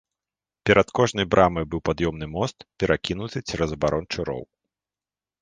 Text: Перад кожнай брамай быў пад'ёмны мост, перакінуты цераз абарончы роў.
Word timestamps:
Перад 0.69 0.87
кожнай 0.99 1.25
брамай 1.33 1.65
быў 1.73 1.81
пад'ёмны 1.89 2.25
мост, 2.35 2.57
перакінуты 2.85 3.37
цераз 3.47 3.69
абарончы 3.79 4.19
роў. 4.33 4.43